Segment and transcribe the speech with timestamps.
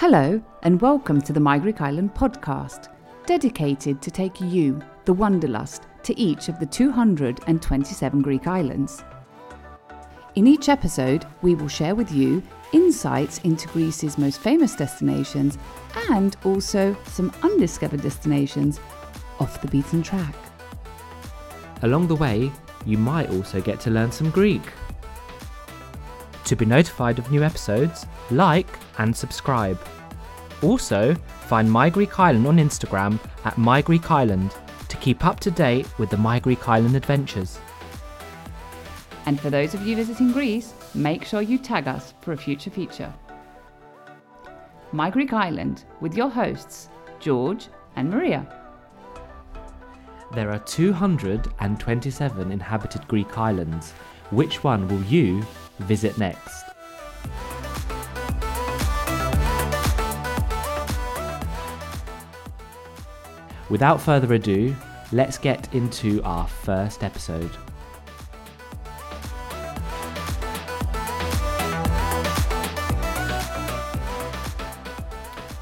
[0.00, 2.86] Hello, and welcome to the My Greek Island podcast,
[3.26, 9.02] dedicated to take you, the Wanderlust, to each of the 227 Greek islands.
[10.36, 15.58] In each episode, we will share with you insights into Greece's most famous destinations
[16.10, 18.78] and also some undiscovered destinations
[19.40, 20.36] off the beaten track.
[21.82, 22.52] Along the way,
[22.86, 24.62] you might also get to learn some Greek.
[26.48, 29.78] To be notified of new episodes, like and subscribe.
[30.62, 34.56] Also, find My Greek Island on Instagram at My Greek Island
[34.88, 37.58] to keep up to date with the My Greek Island adventures.
[39.26, 42.70] And for those of you visiting Greece, make sure you tag us for a future
[42.70, 43.12] feature.
[44.92, 46.88] My Greek Island with your hosts,
[47.20, 48.46] George and Maria.
[50.32, 53.92] There are 227 inhabited Greek islands.
[54.30, 55.46] Which one will you
[55.80, 56.64] visit next?
[63.70, 64.74] Without further ado,
[65.12, 67.50] let's get into our first episode.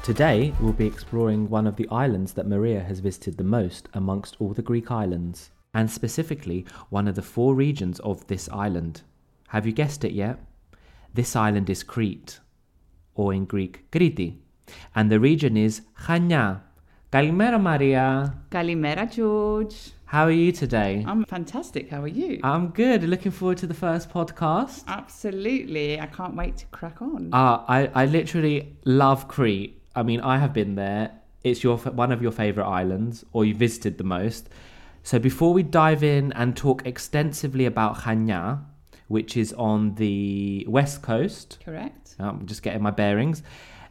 [0.03, 4.37] Today, we'll be exploring one of the islands that Maria has visited the most amongst
[4.39, 9.01] all the Greek islands, and specifically one of the four regions of this island.
[9.47, 10.39] Have you guessed it yet?
[11.13, 12.39] This island is Crete,
[13.15, 14.35] or in Greek, Kriti,
[14.93, 16.61] and the region is Chania.
[17.13, 18.33] Kalimera, Maria.
[18.51, 19.91] Kalimera, George.
[20.03, 21.05] How are you today?
[21.07, 21.89] I'm fantastic.
[21.89, 22.41] How are you?
[22.43, 23.03] I'm good.
[23.03, 24.83] Looking forward to the first podcast.
[24.87, 25.99] Absolutely.
[25.99, 27.29] I can't wait to crack on.
[27.33, 29.81] Uh, I, I literally love Crete.
[29.95, 31.11] I mean, I have been there.
[31.45, 34.49] It's your one of your favorite islands, or you visited the most.
[35.03, 38.59] So before we dive in and talk extensively about Chania,
[39.07, 42.15] which is on the west coast, Correct.
[42.19, 43.43] I'm just getting my bearings.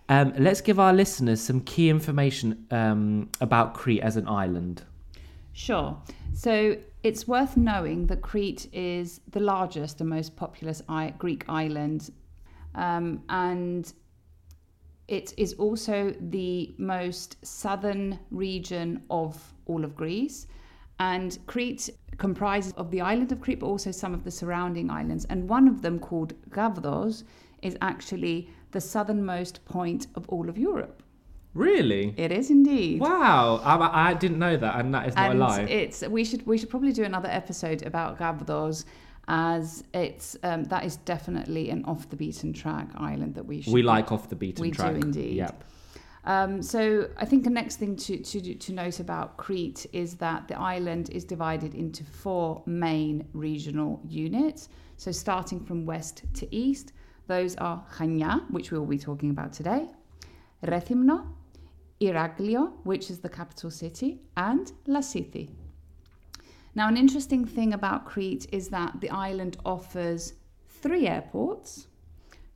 [0.08, 4.84] Um, let's give our listeners some key information um, about Crete as an island.
[5.52, 5.96] Sure.
[6.34, 12.10] So it's worth knowing that Crete is the largest and most populous I- Greek island.
[12.74, 13.92] Um, and
[15.08, 20.46] it is also the most southern region of all of Greece.
[20.98, 25.24] And Crete comprises of the island of Crete, but also some of the surrounding islands.
[25.26, 27.24] And one of them, called Gavdos,
[27.62, 31.02] is actually the southernmost point of all of Europe.
[31.54, 32.14] Really?
[32.18, 33.00] It is indeed.
[33.00, 35.60] Wow, I, I didn't know that, and that is not and a lie.
[35.62, 38.84] it's we should we should probably do another episode about Gavdos
[39.28, 43.72] as it's um, that is definitely an off the beaten track island that we should
[43.72, 44.92] we like off the beaten we track.
[44.92, 45.36] do indeed.
[45.36, 45.64] Yep.
[46.26, 50.48] Um, so I think the next thing to, to to note about Crete is that
[50.48, 54.68] the island is divided into four main regional units.
[54.96, 56.92] So starting from west to east,
[57.28, 59.86] those are Chania, which we will be talking about today,
[60.64, 61.26] Rethymno,
[62.00, 65.48] Iraklio, which is the capital city, and Lasithi.
[66.74, 70.34] Now, an interesting thing about Crete is that the island offers
[70.68, 71.86] three airports,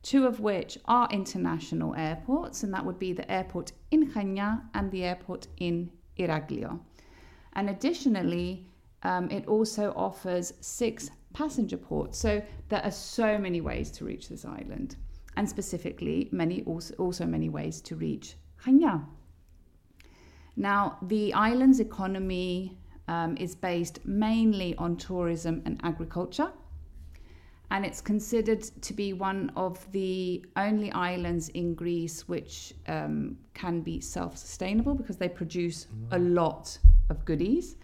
[0.02, 4.90] two of which are international airports, and that would be the airport in Chania and
[4.90, 6.80] the airport in Iraklio.
[7.52, 8.66] And additionally,
[9.02, 12.18] um, it also offers six passenger ports.
[12.18, 14.96] So there are so many ways to reach this island.
[15.36, 19.04] and specifically many also, also many ways to reach Chania.
[20.56, 26.52] Now, the island's economy um, is based mainly on tourism and agriculture
[27.70, 33.80] and it's considered to be one of the only islands in Greece which um, can
[33.80, 36.76] be self sustainable because they produce a lot
[37.10, 37.76] of goodies.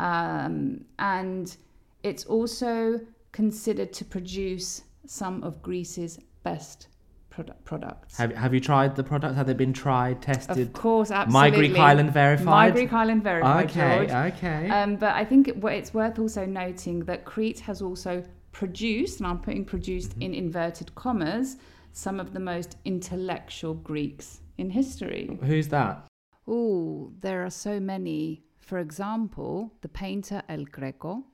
[0.00, 1.56] Um, and
[2.02, 3.00] it's also
[3.32, 6.88] considered to produce some of Greece's best
[7.30, 8.16] product, products.
[8.16, 9.36] Have, have you tried the products?
[9.36, 10.58] Have they been tried, tested?
[10.58, 11.50] Of course, absolutely.
[11.50, 12.44] My Greek Island verified.
[12.46, 13.70] My Greek Island verified.
[13.70, 14.34] Okay, George.
[14.34, 14.70] okay.
[14.70, 19.26] Um, but I think it, it's worth also noting that Crete has also produced, and
[19.26, 20.22] I'm putting produced Mm-hmm.
[20.22, 21.56] in inverted commas,
[21.92, 25.38] some of the most intellectual Greeks in history.
[25.42, 26.06] Who's that?
[26.46, 28.42] Oh, there are so many.
[28.58, 31.24] For example, the painter El Greco,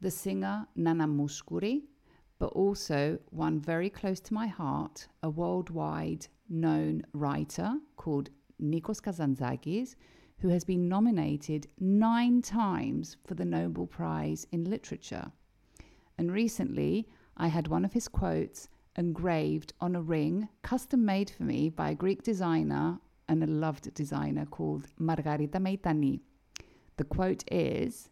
[0.00, 1.82] the singer Nana Mouskouri,
[2.38, 8.30] but also one very close to my heart, a worldwide known writer called
[8.62, 9.94] Nikos Kazantzakis,
[10.38, 15.30] who has been nominated nine times for the Nobel Prize in Literature.
[16.18, 21.42] And recently, I had one of his quotes engraved on a ring custom made for
[21.42, 26.20] me by a Greek designer and a loved designer called Margarita Meitani.
[26.96, 28.10] The quote is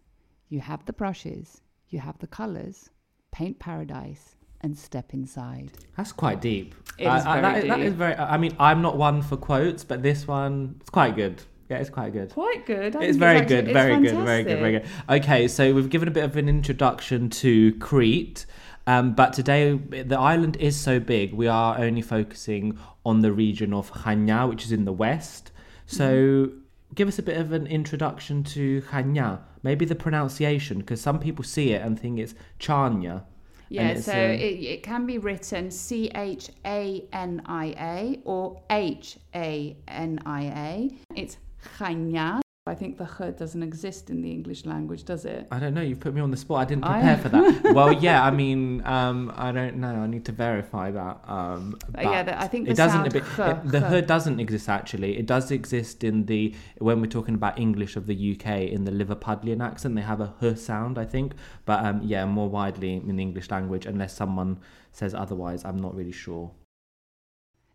[0.48, 2.90] You have the brushes, you have the colors,
[3.30, 5.70] paint paradise, and step inside.
[5.96, 6.74] That's quite deep.
[6.98, 8.14] It is uh, uh, that very is- that is very.
[8.14, 11.42] Uh, I mean, I'm not one for quotes, but this one, it's quite good.
[11.68, 12.30] Yeah, it's quite good.
[12.30, 12.96] Quite good.
[12.96, 14.84] I It's very actually- good, it's very good, very good, very good.
[15.08, 18.44] Okay, so we've given a bit of an introduction to Crete,
[18.86, 23.72] um, but today the island is so big, we are only focusing on the region
[23.72, 25.50] of Chania, which is in the west.
[25.86, 26.58] So Mm-hmm.
[26.94, 31.44] give us a bit of an introduction to Chania, maybe the pronunciation, because some people
[31.44, 33.22] see it and think it's Chania.
[33.68, 38.20] Yeah, it's, so uh, it, it can be written C H A N I A
[38.24, 40.90] or H A N I A.
[41.16, 41.38] It's
[41.78, 42.40] Chania.
[42.64, 45.48] I think the ch doesn't exist in the English language, does it?
[45.50, 45.80] I don't know.
[45.80, 46.58] You've put me on the spot.
[46.60, 47.74] I didn't I- prepare for that.
[47.78, 48.22] well, yeah.
[48.24, 49.88] I mean, um, I don't know.
[49.88, 51.16] I need to verify that.
[51.26, 53.10] Um, Uh, yeah, the- I think it the doesn't.
[53.10, 55.18] sound it- the h- h doesn't exist actually.
[55.18, 58.92] It does exist in the when we're talking about English of the UK in the
[58.92, 59.96] Liverpudlian accent.
[59.96, 61.34] They have a h sound, I think.
[61.64, 64.60] But um, yeah, more widely in the English language, unless someone
[64.92, 66.52] says otherwise, I'm not really sure.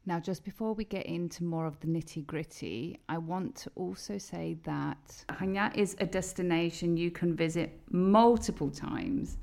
[0.08, 4.18] Now, just before we get into more of the nitty gritty, I want to also
[4.18, 9.36] say that Chania is a destination you can visit multiple times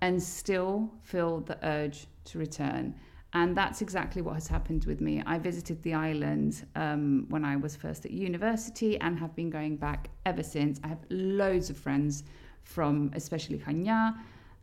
[0.00, 2.94] and still feel the urge to return.
[3.32, 5.24] And that's exactly what has happened with me.
[5.26, 9.76] I visited the island um, when I was first at university and have been going
[9.76, 10.78] back ever since.
[10.84, 12.22] I have loads of friends
[12.62, 14.14] from especially Chania.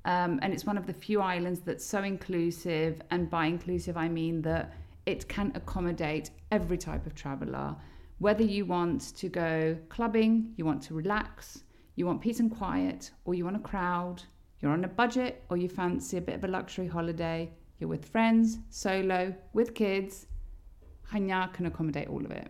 [0.06, 3.02] Um, and it's one of the few islands that's so inclusive.
[3.12, 4.72] And by inclusive, I mean that
[5.10, 7.76] it can accommodate every type of traveler.
[8.20, 11.64] Whether you want to go clubbing, you want to relax,
[11.96, 14.22] you want peace and quiet, or you want a crowd,
[14.60, 18.06] you're on a budget, or you fancy a bit of a luxury holiday, you're with
[18.06, 20.28] friends, solo, with kids,
[21.12, 22.50] Chania can accommodate all of it.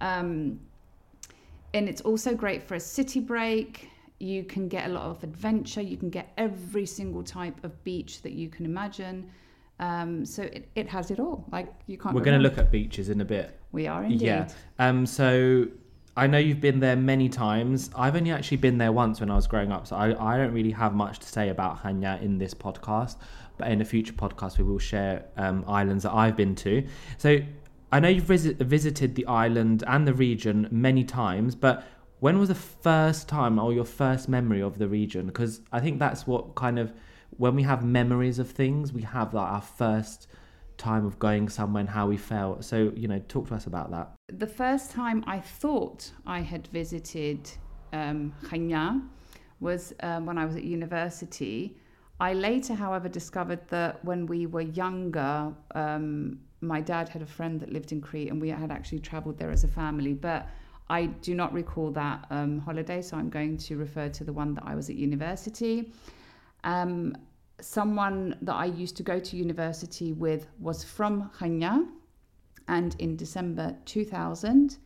[0.00, 0.58] Um,
[1.74, 3.88] and it's also great for a city break.
[4.18, 5.80] You can get a lot of adventure.
[5.80, 9.30] You can get every single type of beach that you can imagine.
[9.80, 11.46] Um, so it, it has it all.
[11.50, 12.14] Like you can't.
[12.14, 13.58] We're going to look at beaches in a bit.
[13.72, 14.22] We are indeed.
[14.22, 14.48] Yeah.
[14.78, 15.06] Um.
[15.06, 15.66] So
[16.16, 17.90] I know you've been there many times.
[17.96, 20.52] I've only actually been there once when I was growing up, so I, I don't
[20.52, 23.16] really have much to say about Chania in this podcast.
[23.56, 26.84] But in a future podcast, we will share um, islands that I've been to.
[27.18, 27.38] So
[27.92, 31.86] I know you've visit, visited the island and the region many times, but
[32.18, 35.26] when was the first time or your first memory of the region?
[35.26, 36.92] Because I think that's what kind of
[37.38, 40.28] when we have memories of things, we have like our first
[40.76, 42.64] time of going somewhere and how we felt.
[42.64, 44.12] So you know, talk to us about that.
[44.28, 47.50] The first time I thought I had visited
[47.92, 48.34] um,
[49.60, 51.76] was um, when I was at university.
[52.20, 57.60] I later, however, discovered that when we were younger, um, my dad had a friend
[57.60, 60.14] that lived in Crete and we had actually traveled there as a family.
[60.14, 60.48] But
[60.88, 64.54] I do not recall that um, holiday, so I'm going to refer to the one
[64.54, 65.92] that I was at university.
[66.64, 67.16] Um,
[67.60, 71.86] someone that I used to go to university with was from Chania,
[72.66, 74.78] and in December 2000,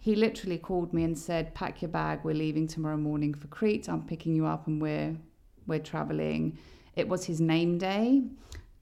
[0.00, 2.20] he literally called me and said, "Pack your bag.
[2.22, 3.88] We're leaving tomorrow morning for Crete.
[3.88, 5.16] I'm picking you up, and we're
[5.66, 6.56] we're traveling."
[6.94, 8.22] It was his name day.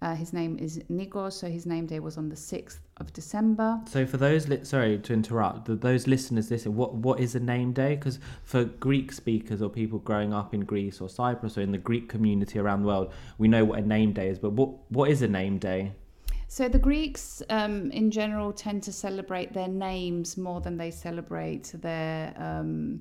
[0.02, 3.80] Uh, his name is Nikos, so his name day was on the sixth of December.
[3.86, 6.76] So for those, li- sorry to interrupt, th- those listeners listen.
[6.76, 7.96] What what is a name day?
[7.96, 11.78] Because for Greek speakers or people growing up in Greece or Cyprus or in the
[11.78, 14.38] Greek community around the world, we know what a name day is.
[14.38, 15.92] But what what is a name day?
[16.48, 21.72] So the Greeks, um, in general, tend to celebrate their names more than they celebrate
[21.74, 23.00] their um,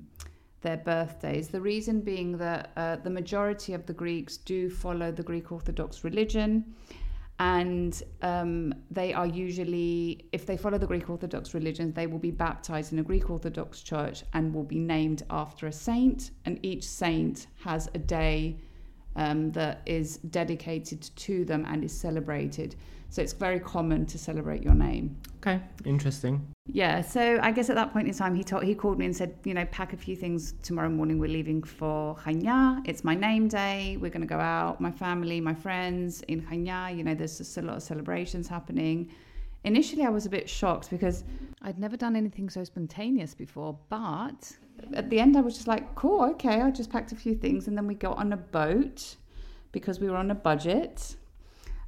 [0.62, 1.48] their birthdays.
[1.48, 6.02] The reason being that uh, the majority of the Greeks do follow the Greek Orthodox
[6.02, 6.74] religion,
[7.38, 12.30] and um, they are usually, if they follow the Greek Orthodox religion, they will be
[12.30, 16.30] baptized in a Greek Orthodox church and will be named after a saint.
[16.46, 18.58] And each saint has a day
[19.16, 22.76] um, that is dedicated to them and is celebrated.
[23.08, 25.16] So it's very common to celebrate your name.
[25.38, 26.46] Okay, interesting.
[26.66, 29.16] Yeah, so I guess at that point in time, he told, he called me and
[29.16, 30.54] said, you know, pack a few things.
[30.62, 32.82] Tomorrow morning, we're leaving for Chania.
[32.84, 33.96] It's my name day.
[34.00, 34.80] We're going to go out.
[34.80, 36.94] My family, my friends in Chania.
[36.94, 39.10] You know, there's just a lot of celebrations happening.
[39.66, 41.24] Initially, I was a bit shocked because
[41.60, 43.76] I'd never done anything so spontaneous before.
[43.88, 44.56] But
[44.94, 46.62] at the end, I was just like, cool, okay.
[46.62, 49.16] I just packed a few things, and then we got on a boat
[49.72, 51.16] because we were on a budget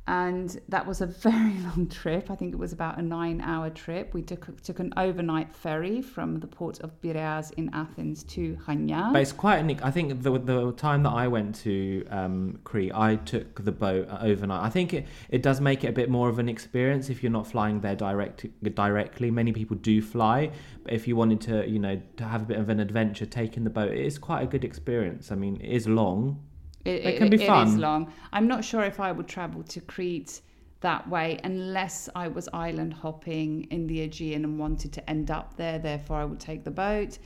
[0.09, 2.31] and that was a very long trip.
[2.31, 4.15] I think it was about a nine-hour trip.
[4.15, 9.13] We took took an overnight ferry from the port of Piraeus in Athens to Chania.
[9.13, 9.85] But it's quite unique.
[9.85, 14.09] I think the the time that I went to um, Crete, I took the boat
[14.21, 14.65] overnight.
[14.65, 17.33] I think it, it does make it a bit more of an experience if you're
[17.33, 19.31] not flying there direct directly.
[19.31, 20.51] Many people do fly,
[20.85, 23.65] but if you wanted to, you know, to have a bit of an adventure, taking
[23.65, 25.31] the boat, it is quite a good experience.
[25.31, 26.43] I mean, it is long,
[26.85, 27.69] it, it can be fun.
[27.69, 28.13] It is long.
[28.33, 30.41] I'm not sure if I would travel to Crete
[30.81, 35.57] that way unless I was island hopping in the Aegean and wanted to end up
[35.57, 35.79] there.
[35.79, 37.19] Therefore, I would take the boat.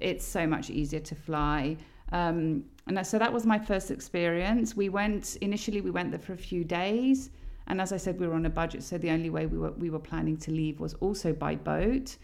[0.00, 1.76] It's so much easier to fly.
[2.12, 4.76] Um, and so that was my first experience.
[4.76, 5.80] We went initially.
[5.80, 7.30] We went there for a few days,
[7.66, 9.72] and as I said, we were on a budget, so the only way we were
[9.72, 12.16] we were planning to leave was also by boat.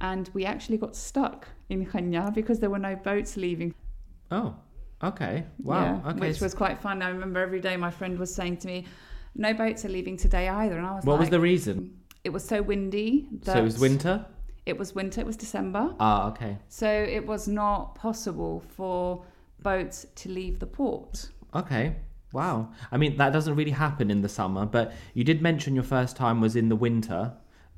[0.00, 3.74] And we actually got stuck in Chania because there were no boats leaving.
[4.30, 4.56] Oh.
[5.02, 5.44] Okay.
[5.58, 6.02] Wow.
[6.04, 6.20] Yeah, okay.
[6.20, 7.02] Which was quite fun.
[7.02, 8.86] I remember every day my friend was saying to me,
[9.34, 11.98] "No boats are leaving today either," and I was like, what like, was the reason?
[12.22, 13.28] It was so windy.
[13.42, 14.24] so it was winter.
[14.66, 15.20] It was winter.
[15.20, 15.94] It was December.
[16.00, 16.56] Ah, okay.
[16.68, 19.24] So it was not possible for
[19.62, 21.28] boats to leave the port.
[21.54, 21.96] Okay.
[22.32, 22.70] Wow.
[22.90, 26.16] I mean, that doesn't really happen in the summer, but you did mention your first
[26.16, 27.32] time was in the winter.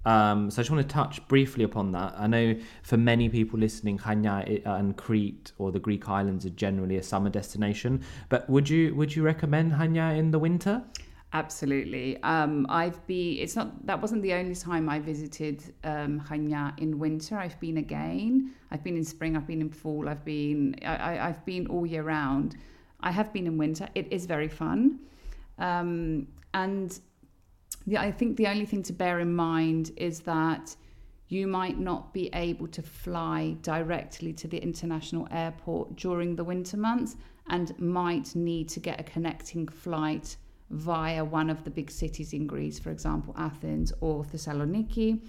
[0.06, 2.14] Um, so I just want to touch briefly upon that.
[2.16, 6.96] I know for many people listening, Chania and Crete or the Greek islands are generally
[6.96, 8.02] a summer destination.
[8.28, 10.84] But would you would you recommend Chania in the winter?
[11.32, 12.22] Absolutely.
[12.22, 13.38] Um, I've been.
[13.38, 13.84] It's not.
[13.84, 17.36] That wasn't the only time I visited um, Chania in winter.
[17.36, 18.52] I've been again.
[18.70, 19.36] I've been in spring.
[19.36, 20.08] I've been in fall.
[20.08, 20.76] I've been.
[20.86, 22.56] I, have been all year round.
[23.00, 23.88] I have been in winter.
[23.96, 25.00] It is very fun.
[25.58, 26.98] Um, and
[27.86, 30.74] the, I think the only thing to bear in mind is that
[31.28, 36.76] you might not be able to fly directly to the international airport during the winter
[36.76, 37.16] months
[37.48, 40.36] and might need to get a connecting flight
[40.70, 45.20] via one of the big cities in Greece, for example, Athens or Thessaloniki.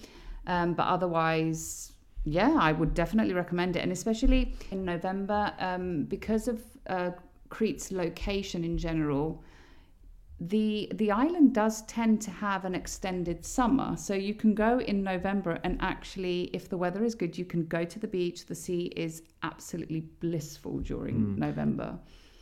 [0.48, 3.80] Um, but otherwise, yeah, I would definitely recommend it.
[3.80, 7.12] And especially in November, um, because of uh,
[7.50, 9.44] Crete's location in general,
[10.40, 13.98] the the island does tend to have an extended summer.
[13.98, 17.66] So you can go in november and actually if the weather is good you can
[17.66, 18.46] go to the beach.
[18.46, 21.38] The sea is absolutely blissful during mm.
[21.38, 21.98] november.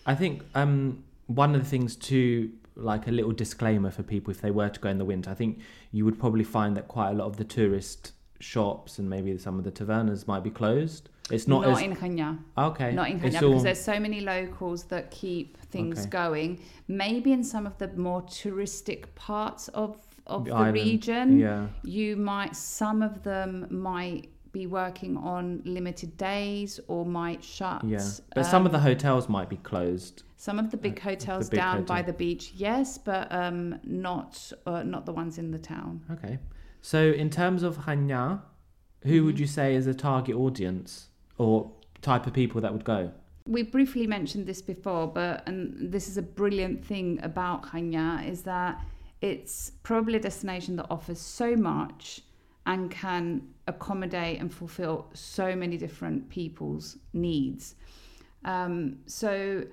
[0.06, 4.42] I think um, one of the things to like a little disclaimer for people if
[4.42, 5.60] they were to go in the winter i think
[5.94, 8.12] you would probably find that quite a lot of the tourist
[8.46, 11.82] shops and maybe some of the tavernas might be closed it's not, not as...
[11.82, 12.38] in Chania.
[12.58, 12.92] Okay.
[12.92, 13.60] Not in because all...
[13.60, 16.10] there's so many locals that keep things okay.
[16.10, 16.60] going.
[16.88, 19.98] Maybe in some of the more touristic parts of
[20.28, 21.68] of the, the region, yeah.
[21.84, 27.84] you might some of them might be working on limited days or might shut.
[27.84, 30.24] Yeah, but um, some of the um, hotels might be closed.
[30.38, 31.96] Some of the big uh, hotels the big down hotel.
[31.96, 36.02] by the beach, yes, but um, not uh, not the ones in the town.
[36.12, 36.38] Okay,
[36.86, 38.42] so in terms of Chania,
[39.02, 39.26] who mm-hmm.
[39.26, 41.10] would you say is a target audience?
[41.38, 43.12] or type of people that would go?
[43.48, 48.42] We briefly mentioned this before, but and this is a brilliant thing about Chania is
[48.44, 48.84] that
[49.22, 52.22] it's probably a destination that offers so much
[52.66, 57.76] and can accommodate and fulfill so many different people's needs.
[58.44, 59.64] Um, so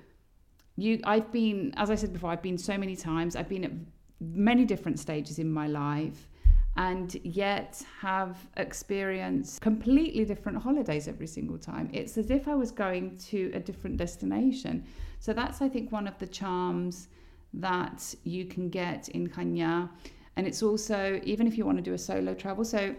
[0.75, 3.71] you I've been as I said before I've been so many times I've been at
[4.19, 6.27] many different stages in my life
[6.75, 11.89] and yet have experienced completely different holidays every single time.
[11.93, 14.83] It's as if I was going to a different destination.
[15.19, 17.09] So that's, I think, one of the charms
[17.53, 19.89] that you can get in Chania.
[20.35, 22.95] And it's also, even if you want to do a solo travel, so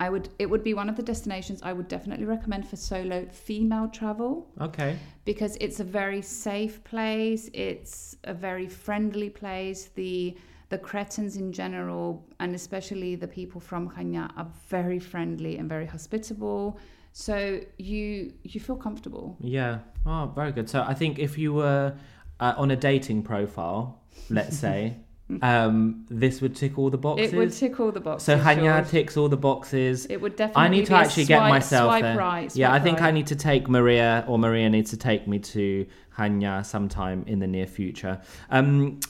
[0.00, 3.26] I would it would be one of the destinations I would definitely recommend for solo
[3.26, 4.98] female travel Okay.
[5.24, 7.48] because it's a very safe place.
[7.52, 9.90] It's a very friendly place.
[9.94, 10.36] The
[10.68, 15.86] the Cretans in general, and especially the people from Chania, are very friendly and very
[15.86, 16.78] hospitable.
[17.12, 19.36] So you you feel comfortable.
[19.40, 19.78] Yeah.
[20.06, 20.68] Oh, very good.
[20.68, 21.94] So I think if you were
[22.40, 24.96] uh, on a dating profile, let's say,
[25.42, 27.32] um, this would tick all the boxes.
[27.32, 28.26] It would tick all the boxes.
[28.26, 28.90] So Chania George.
[28.90, 30.06] ticks all the boxes.
[30.06, 30.64] It would definitely.
[30.64, 32.16] I need to actually get myself swipe there.
[32.16, 35.28] Right, yeah, I swipe think I need to take Maria or Maria needs to take
[35.28, 38.20] me to Chania sometime in the near future.
[38.50, 39.00] Um,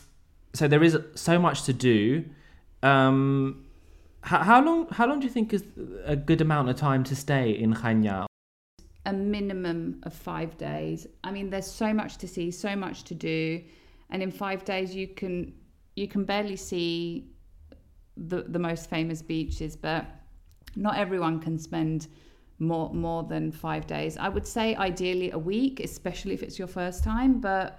[0.54, 2.24] so there is so much to do.
[2.82, 3.64] Um,
[4.22, 4.88] how, how long?
[4.90, 5.64] How long do you think is
[6.04, 8.26] a good amount of time to stay in Chania?
[9.06, 11.06] a minimum of five days.
[11.22, 13.62] I mean, there's so much to see, so much to do,
[14.10, 15.52] and in five days you can
[15.96, 17.28] you can barely see
[18.16, 20.06] the the most famous beaches, but
[20.76, 22.08] not everyone can spend
[22.58, 24.16] more more than five days.
[24.16, 27.40] I would say ideally a week, especially if it's your first time.
[27.40, 27.78] But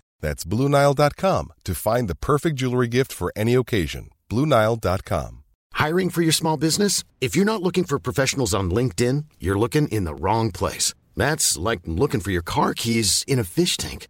[0.21, 4.09] That's BlueNile.com to find the perfect jewelry gift for any occasion.
[4.29, 5.43] BlueNile.com.
[5.73, 7.03] Hiring for your small business?
[7.19, 10.93] If you're not looking for professionals on LinkedIn, you're looking in the wrong place.
[11.17, 14.07] That's like looking for your car keys in a fish tank.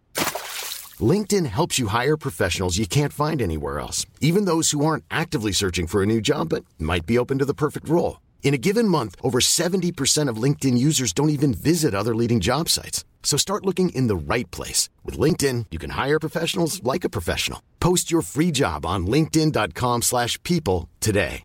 [1.00, 5.52] LinkedIn helps you hire professionals you can't find anywhere else, even those who aren't actively
[5.52, 8.21] searching for a new job but might be open to the perfect role.
[8.42, 12.68] In a given month, over 70% of LinkedIn users don't even visit other leading job
[12.68, 13.04] sites.
[13.22, 14.90] So start looking in the right place.
[15.04, 17.62] With LinkedIn, you can hire professionals like a professional.
[17.80, 21.44] Post your free job on linkedin.com/people slash people today.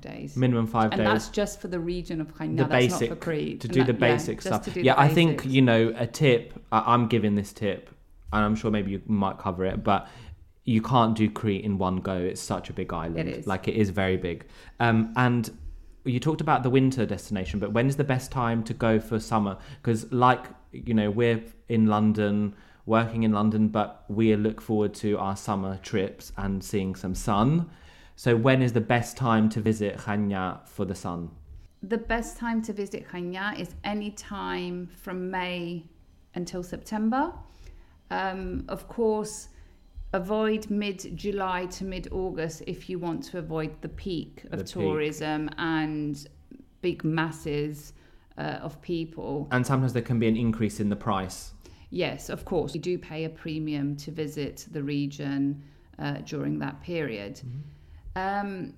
[0.00, 0.36] days.
[0.36, 1.06] Minimum five and days.
[1.06, 2.56] that's just for the region of Chania.
[2.58, 3.60] the that's basic not for Crete.
[3.60, 4.76] to do the that- yeah, basic just stuff.
[4.76, 6.54] Yeah, the I think you know a tip.
[6.72, 7.90] I, I'm giving this tip,
[8.32, 10.08] and I'm sure maybe you might cover it, but
[10.70, 12.16] you can't do Crete in one go.
[12.16, 13.28] It's such a big island.
[13.28, 13.46] It is.
[13.46, 14.46] like it is very big.
[14.78, 15.50] Um, and
[16.04, 19.18] you talked about the winter destination, but when is the best time to go for
[19.18, 19.58] summer?
[19.82, 22.54] Because like you know we're in London.
[22.86, 27.70] Working in London, but we look forward to our summer trips and seeing some sun.
[28.16, 31.30] So, when is the best time to visit Chania for the sun?
[31.82, 35.84] The best time to visit Chania is any time from May
[36.34, 37.32] until September.
[38.10, 39.49] Um, of course,
[40.12, 44.64] avoid mid July to mid August if you want to avoid the peak of The
[44.64, 44.72] peak.
[44.72, 46.26] tourism and
[46.82, 47.92] big masses
[48.38, 49.48] uh, of people.
[49.50, 51.52] And sometimes there can be an increase in the price.
[51.90, 52.74] Yes, of course.
[52.74, 55.62] You do pay a premium to visit the region
[55.98, 57.40] uh, during that period.
[58.16, 58.74] Um,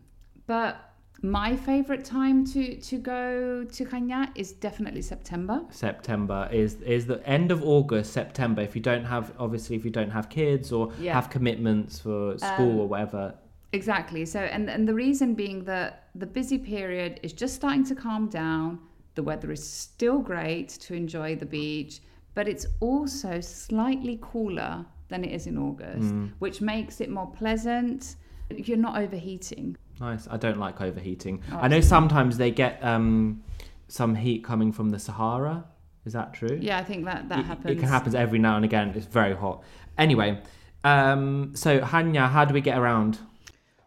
[0.47, 0.91] but
[1.23, 5.63] my favorite time to, to go to Chania is definitely September.
[5.71, 8.61] September is is the end of August, September.
[8.63, 11.15] If you don't have, obviously, if you don't have kids or Yeah.
[11.15, 13.35] have commitments for school or um, whatever,
[13.73, 14.27] Exactly.
[14.27, 18.29] So, and, and the reason being that the busy period is just starting to calm
[18.29, 18.79] down.
[19.15, 22.01] The weather is still great to enjoy the beach,
[22.35, 26.31] but it's also slightly cooler than it is in August, mm.
[26.39, 28.17] which makes it more pleasant.
[28.51, 29.77] You're not overheating.
[30.03, 30.27] Nice.
[30.29, 31.43] I don't like overheating.
[31.53, 33.45] I know sometimes they get um,
[33.87, 35.65] some heat coming from the Sahara.
[36.05, 36.59] Is that true?
[36.61, 37.71] Yeah, I think that that It- happens.
[37.71, 38.88] It can happen every now and again.
[38.97, 39.62] It's very hot.
[39.97, 40.41] Anyway,
[40.83, 43.21] um, so Chania, how do we get around?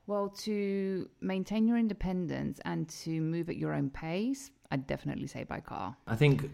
[0.08, 5.44] Well, to maintain your independence and to move at your own pace, I'd definitely say
[5.44, 5.96] by car.
[6.08, 6.52] I think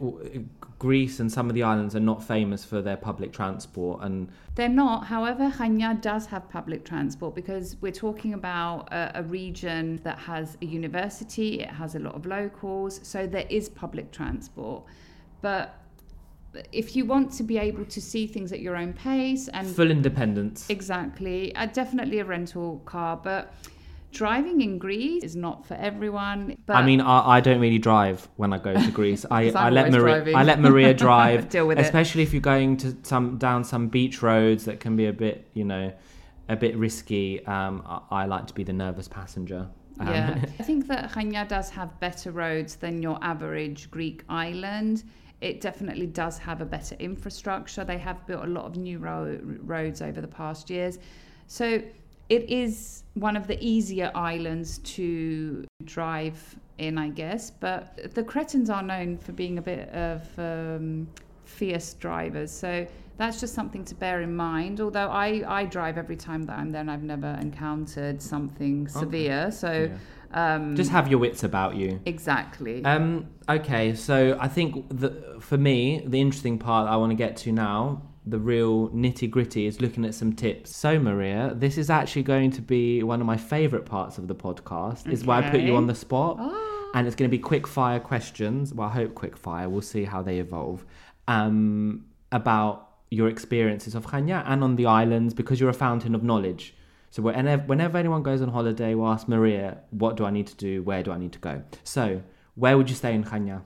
[0.79, 4.69] Greece and some of the islands are not famous for their public transport, and They're
[4.69, 5.05] not.
[5.05, 10.57] However, Chania does have public transport because we're talking about a, a region that has
[10.61, 14.83] a university, it has a lot of locals, so there is public transport.
[15.41, 15.80] But
[16.71, 19.91] if you want to be able to see things at your own pace and full
[19.91, 20.69] independence.
[20.69, 21.55] Exactly.
[21.55, 23.53] Uh, definitely a rental car, but
[24.11, 26.57] driving in Greece is not for everyone.
[26.65, 29.25] But I mean, I, I don't really drive when I go to Greece.
[29.29, 30.35] I I'm let Maria driving.
[30.35, 31.49] I let Maria drive.
[31.49, 31.81] Deal with it.
[31.81, 35.47] especially if you're going to some down some beach roads that can be a bit,
[35.53, 35.93] you know,
[36.49, 37.45] a bit risky.
[37.45, 39.67] Um, I, I like to be the nervous passenger.
[39.99, 45.03] Um, yeah, I think that Chania does have better roads than your average Greek island.
[45.41, 47.83] It definitely does have a better infrastructure.
[47.83, 50.99] They have built a lot of new ro- roads over the past years.
[51.47, 51.81] So
[52.29, 57.51] it is one of the easier islands to drive in, I guess.
[57.51, 61.07] But the Cretans are known for being a bit of um,
[61.43, 62.51] fierce drivers.
[62.51, 64.79] So that's just something to bear in mind.
[64.79, 69.51] Although I, I drive every time that I'm there and I've never encountered something severe.
[69.51, 69.89] So
[70.33, 71.99] um, Just have your wits about you.
[72.05, 72.83] exactly.
[72.85, 77.37] Um, okay, so I think the, for me, the interesting part I want to get
[77.37, 80.75] to now, the real nitty gritty, is looking at some tips.
[80.75, 84.35] So, Maria, this is actually going to be one of my favorite parts of the
[84.35, 86.37] podcast, is why I put you on the spot.
[86.93, 88.73] And it's going to be quick fire questions.
[88.73, 89.69] Well, I hope quick fire.
[89.69, 90.85] We'll see how they evolve.
[91.27, 96.23] Um, about your experiences of Chania and on the islands because you're a fountain of
[96.23, 96.75] knowledge.
[97.11, 100.55] So whenever, whenever anyone goes on holiday, we'll ask Maria, what do I need to
[100.55, 100.81] do?
[100.81, 101.61] Where do I need to go?
[101.83, 102.23] So,
[102.55, 103.61] where would you stay in Chania?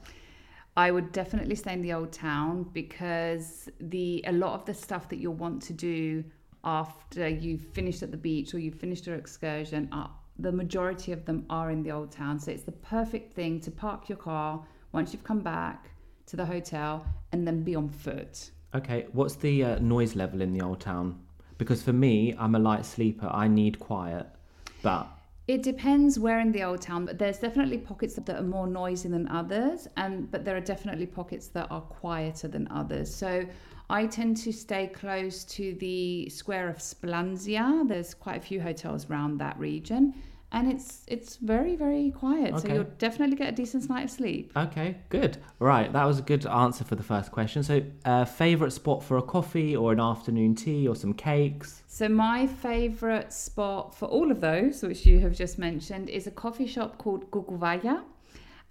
[0.75, 5.08] I would definitely stay in the old town because the a lot of the stuff
[5.10, 6.23] that you'll want to do
[6.63, 11.23] after you've finished at the beach or you've finished your excursion are the majority of
[11.25, 12.39] them are in the old town.
[12.39, 15.91] So it's the perfect thing to park your car once you've come back
[16.25, 18.49] to the hotel and then be on foot.
[18.73, 21.21] Okay, what's the uh, noise level in the old town?
[21.57, 23.27] Because for me, I'm a light sleeper.
[23.27, 24.27] I need quiet.
[24.81, 25.07] But
[25.47, 29.09] It depends where in the old town, but there's definitely pockets that are more noisy
[29.09, 33.13] than others, and but there are definitely pockets that are quieter than others.
[33.13, 33.45] So
[33.89, 37.87] I tend to stay close to the square of Splanzia.
[37.87, 40.15] There's quite a few hotels around that region,
[40.51, 42.60] and it's it's very very quiet.
[42.60, 44.51] So you'll definitely get a decent night of sleep.
[44.55, 45.38] okay, good.
[45.60, 47.63] Right, that was a good answer for the first question.
[47.63, 51.84] So, uh, favorite spot for a coffee or an afternoon tea or some cakes?
[51.88, 56.31] So my favorite spot for all of those, which you have just mentioned, is a
[56.31, 58.03] coffee shop called Guguvaya.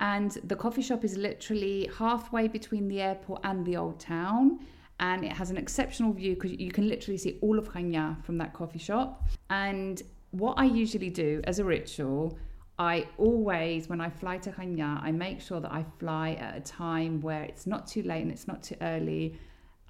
[0.01, 4.59] And the coffee shop is literally halfway between the airport and the old town.
[5.01, 8.39] And it has an exceptional view because you can literally see all of Chania from
[8.39, 9.27] that coffee shop.
[9.51, 10.03] And
[10.35, 12.39] what I usually do as a ritual,
[12.79, 16.61] I always, when I fly to Chania, I make sure that I fly at a
[16.61, 19.39] time where it's not too late and it's not too early.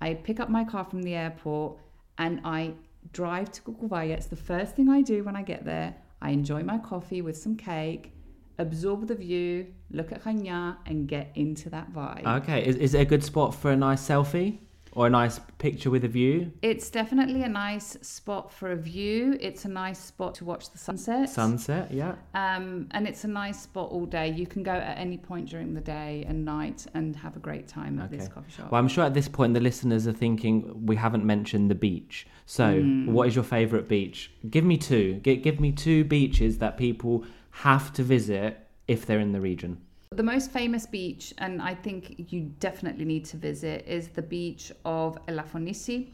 [0.00, 1.78] I pick up my car from the airport
[2.18, 2.74] and I
[3.12, 4.10] drive to Guguvaya.
[4.10, 5.94] It's the first thing I do when I get there.
[6.20, 8.12] I enjoy my coffee with some cake,
[8.58, 12.26] absorb the view, look at Chania, and get into that vibe.
[12.42, 14.58] Okay, is, is it a good spot for a nice selfie
[14.94, 16.52] or a nice picture with a view?
[16.62, 19.36] It's definitely a nice spot for a view.
[19.40, 21.28] It's a nice spot to watch the sunset.
[21.28, 22.14] Sunset, yeah.
[22.34, 24.30] Um, and it's a nice spot all day.
[24.30, 27.66] You can go at any point during the day and night and have a great
[27.68, 28.70] time at this coffee shop.
[28.70, 32.26] Well, I'm sure at this point the listeners are thinking we haven't mentioned the beach.
[32.46, 33.12] So, Hmm.
[33.12, 34.30] what is your favorite beach?
[34.50, 35.20] Give me two.
[35.24, 39.78] G- give me two beaches that people have to visit if they're in the region.
[40.16, 44.72] The most famous beach, and I think you definitely need to visit, is the beach
[44.84, 46.08] of Elafonisi,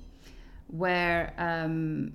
[0.68, 2.12] where um,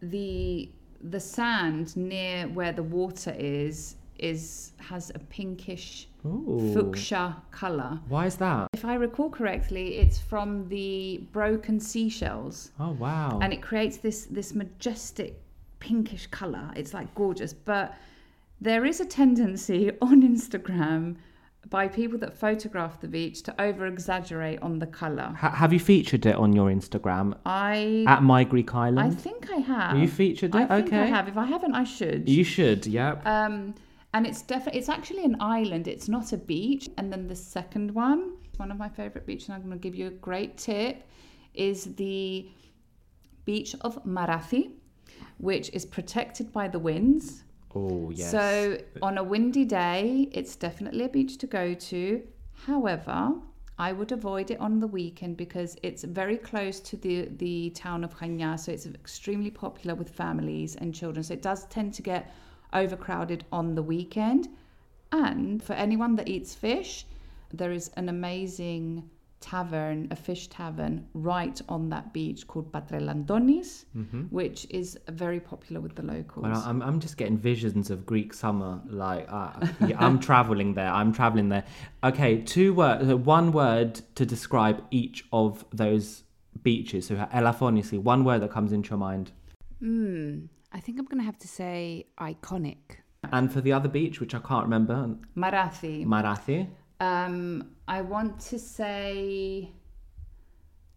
[0.00, 0.70] the
[1.02, 6.72] the sand near where the water is is has a pinkish Ooh.
[6.74, 7.98] fuchsia color.
[8.08, 8.68] Why is that?
[8.74, 12.72] If I recall correctly, it's from the broken seashells.
[12.78, 13.38] Oh, wow.
[13.40, 15.40] and it creates this this majestic
[15.80, 17.94] pinkish color it's like gorgeous but
[18.60, 21.16] there is a tendency on instagram
[21.68, 25.78] by people that photograph the beach to over exaggerate on the color Ha- have you
[25.78, 29.12] featured it on your Instagram i at My Greek island.
[29.12, 29.96] i think i have.
[29.98, 30.68] You featured i it?
[30.68, 31.28] think i have.
[31.28, 32.28] If i haven't i should.
[32.28, 33.24] You should, yep.
[33.26, 33.74] um
[34.14, 35.86] and it's definitely it's actually an island.
[35.86, 36.88] It's not a beach.
[36.98, 39.94] And then the second one one of my favorite beaches and i'm going to give
[39.94, 41.04] you a great tip
[41.54, 42.46] is the
[43.46, 44.72] beach of marathi
[45.38, 47.44] which is protected by the winds
[47.74, 48.30] oh, yes.
[48.30, 52.22] so on a windy day it's definitely a beach to go to
[52.66, 53.32] however
[53.80, 58.04] I would avoid it on the weekend because it's very close to the, the town
[58.04, 61.24] of Chania, so it's extremely popular with families and children.
[61.24, 62.30] So it does tend to get
[62.74, 64.48] overcrowded on the weekend.
[65.12, 67.06] And for anyone that eats fish,
[67.54, 69.08] there is an amazing
[69.40, 73.84] tavern, a fish tavern, right on that beach called Patrelandonis,
[74.30, 76.44] which is very popular with the locals.
[76.44, 78.80] Well, I'm, I'm just getting visions of Greek summer.
[78.86, 79.52] Like, uh,
[79.86, 80.90] yeah, I'm traveling there.
[80.90, 81.64] I'm traveling there.
[82.04, 86.24] Okay, two words, one word to describe each of those
[86.62, 87.06] beaches.
[87.06, 89.32] So, Elafonisi, one word that comes into your mind.
[89.80, 92.76] Hmm, I think I'm going to have to say iconic.
[93.32, 96.06] And for the other beach, which I can't remember, Marathi.
[96.06, 96.68] Marathi.
[97.00, 99.72] Um, I want to say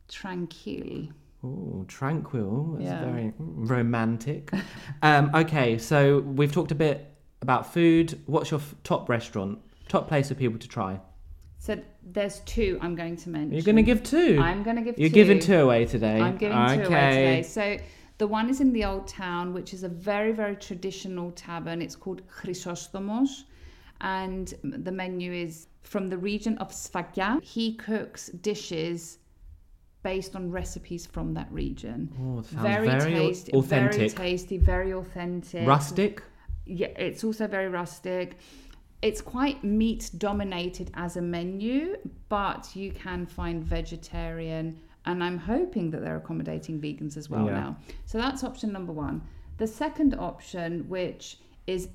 [0.08, 1.08] tranquil.
[1.44, 2.76] Oh, tranquil.
[2.78, 3.04] That's Yeah.
[3.12, 4.52] very romantic.
[5.02, 8.20] um, okay, so we've talked a bit about food.
[8.28, 11.00] What's your f- top restaurant, top place for people to try?
[11.58, 13.54] So there's two I'm going to mention.
[13.54, 14.38] You're going to give two.
[14.40, 15.16] I'm going to give You're two.
[15.16, 16.20] giving two away today.
[16.22, 17.44] I'm giving two away today.
[17.44, 17.78] So
[18.20, 21.82] The one is in the Old Town, which is a very, very traditional tavern.
[21.82, 23.46] It's called Chrysostomos.
[24.02, 27.42] And the menu is from the region of Sfakia.
[27.44, 29.20] He cooks dishes
[30.04, 32.14] based on recipes from that region.
[32.22, 33.96] Oh, very, very tasty, authentic.
[33.96, 35.66] very tasty, very authentic.
[35.66, 36.22] Rustic?
[36.66, 38.38] Yeah, it's also very rustic.
[39.02, 41.98] It's quite meat dominated as a menu,
[42.30, 47.60] but you can find vegetarian, and I'm hoping that they're accommodating vegans as well Yeah.
[47.60, 47.78] now.
[48.06, 49.22] So that's option number one.
[49.58, 51.90] The second option, which is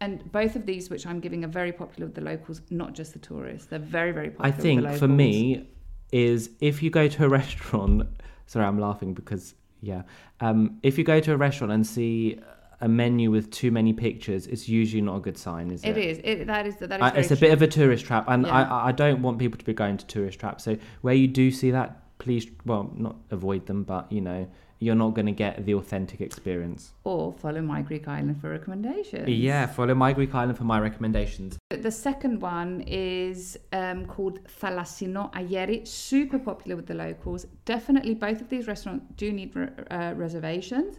[0.00, 3.12] and both of these, which I'm giving, are very popular with the locals, not just
[3.12, 3.66] the tourists.
[3.68, 4.48] They're very, very popular.
[4.48, 5.68] I think for me
[6.12, 8.08] is if you go to a restaurant.
[8.46, 10.02] Sorry, I'm laughing because yeah.
[10.40, 12.40] Um, if you go to a restaurant and see
[12.80, 15.90] a menu with too many pictures, it's usually not a good sign, is it?
[15.90, 16.20] it is.
[16.24, 16.98] It, that is that is.
[16.98, 17.48] Very it's a true.
[17.48, 18.52] bit of a tourist trap, and Yeah.
[18.52, 20.64] I, I don't want people to be going to tourist traps.
[20.64, 24.48] So where you do see that, please, well, not avoid them, but you know,
[24.80, 26.92] you're not going to get the authentic experience.
[27.04, 29.28] or follow my Greek island for recommendations.
[29.28, 31.58] Yeah, follow my Greek island for my recommendations.
[31.70, 37.46] The second one is um, called Thalassino Ayeri, super popular with the locals.
[37.66, 40.98] Definitely, both of these restaurants do need re- uh, reservations.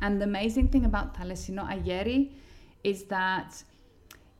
[0.00, 2.32] And the amazing thing about Thalassino Ayeri
[2.84, 3.62] is that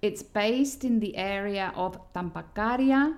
[0.00, 3.14] it's based in the area of Tampakaria.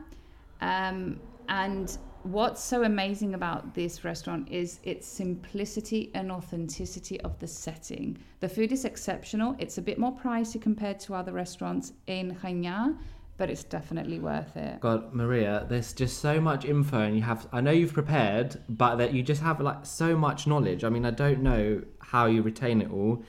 [0.61, 7.47] Um, and what's so amazing about this restaurant is its simplicity and authenticity of the
[7.47, 8.19] setting.
[8.41, 9.57] The food is exceptional.
[9.59, 12.97] It's a bit more pricey compared to other restaurants in Chania,
[13.37, 14.81] but it's definitely worth it.
[14.81, 17.49] God, Maria, there's just so much info, and you have.
[17.53, 20.85] I know you've prepared, but that you just have like so much knowledge.
[20.85, 23.23] I mean, I don't know how you retain it all.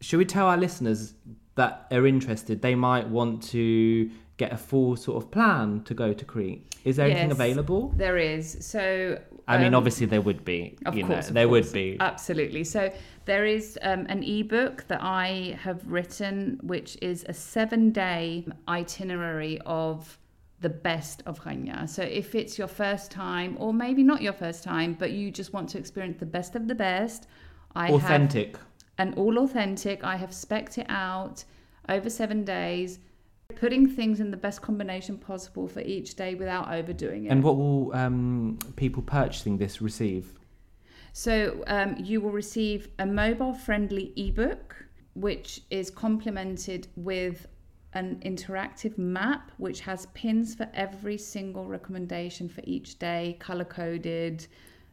[0.00, 1.14] Should we tell our listeners
[1.56, 2.62] that are interested?
[2.62, 6.74] They might want to get a full sort of plan to go to Crete.
[6.84, 7.92] Is there anything available?
[7.96, 8.58] There is.
[8.60, 10.76] So I mean, um, obviously there would be.
[10.84, 11.66] Of you course, know, of there course.
[11.66, 11.96] would be.
[12.00, 12.64] Absolutely.
[12.64, 12.92] So
[13.24, 20.18] there is um, an ebook that I have written, which is a seven-day itinerary of
[20.60, 21.88] the best of Chania.
[21.88, 25.52] So if it's your first time, or maybe not your first time, but you just
[25.52, 27.28] want to experience the best of the best,
[27.74, 28.56] I have Authentic.
[28.98, 30.04] And all authentic.
[30.04, 31.44] I have specced it out
[31.88, 32.98] over seven days,
[33.56, 37.28] putting things in the best combination possible for each day without overdoing it.
[37.28, 40.38] And what will um, people purchasing this receive?
[41.12, 44.74] So um, you will receive a mobile-friendly ebook,
[45.14, 47.46] which is complemented with
[47.92, 54.46] an interactive map, which has pins for every single recommendation for each day, color-coded,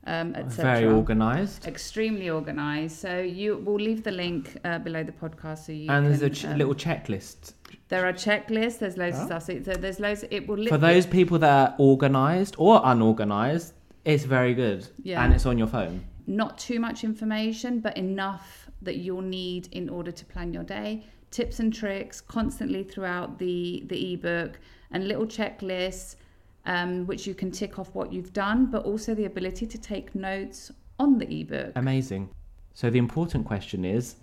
[0.08, 0.64] um, etc.
[0.80, 1.68] Very organised.
[1.68, 2.98] Extremely organized.
[2.98, 6.30] So you will leave the link uh, below the podcast, so you And there's a
[6.30, 7.54] ch- um, little checklist
[7.90, 8.80] There are checklists.
[8.80, 9.44] There's loads of stuff.
[9.44, 10.24] So, so there's loads.
[10.32, 13.74] It will li- for those people that are organised or unorganised.
[14.04, 15.24] It's very good, Yeah.
[15.24, 16.04] and it's on your phone.
[16.28, 21.04] not too much information, but enough that you'll need in order to plan your day.
[21.30, 24.60] Tips and tricks constantly throughout the the ebook
[24.92, 26.16] and little checklists,
[26.66, 30.16] um, which you can tick off what you've done, but also the ability to take
[30.16, 31.72] notes on the ebook.
[31.76, 32.30] Amazing.
[32.74, 34.16] So the important question is,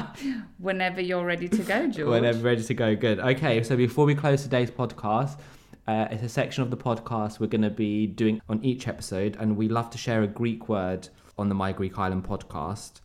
[0.58, 2.08] whenever you're ready to go, George.
[2.08, 2.96] Whenever ready to go.
[2.96, 3.18] Good.
[3.18, 5.38] Okay, so before we close today's podcast,
[5.86, 9.36] uh, it's a section of the podcast we're going to be doing on each episode,
[9.40, 13.00] and we love to share a Greek word on the My Greek Island podcast.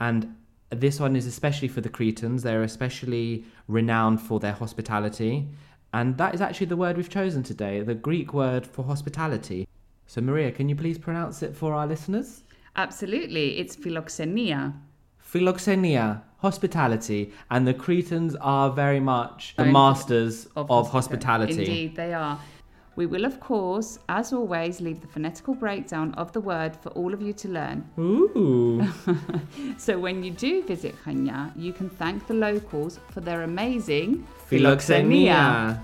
[0.00, 0.36] And
[0.70, 2.42] this one is especially for the Cretans.
[2.42, 5.48] They're especially renowned for their hospitality.
[5.96, 9.66] And that is actually the word we've chosen today, the Greek word for hospitality.
[10.06, 12.42] So, Maria, can you please pronounce it for our listeners?
[12.76, 14.74] Absolutely, it's philoxenia.
[15.32, 21.60] Philoxenia, hospitality, and the Cretans are very much the masters of, hospitality.
[21.60, 22.38] Indeed, they are.
[22.96, 27.12] We will, of course, as always, leave the phonetical breakdown of the word for all
[27.12, 27.88] of you to learn.
[27.98, 28.86] Ooh.
[29.78, 35.78] So when you do visit Chania, you can thank the locals for their amazing Philoxenia.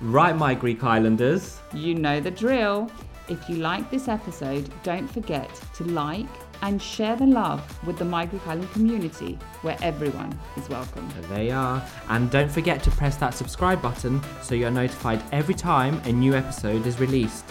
[0.00, 1.58] Right, my Greek islanders.
[1.74, 2.90] You know the drill.
[3.28, 6.28] If you like this episode, don't forget to like
[6.62, 11.08] and share the love with the Greek Island community, where everyone is welcome.
[11.20, 11.84] There they are.
[12.08, 16.34] And don't forget to press that subscribe button so you're notified every time a new
[16.34, 17.44] episode is released.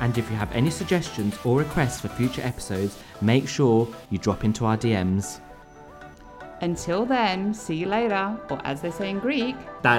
[0.00, 4.44] And if you have any suggestions or requests for future episodes, make sure you drop
[4.44, 5.40] into our DMs.
[6.60, 9.98] Until then, see you later, or as they say in Greek, Ta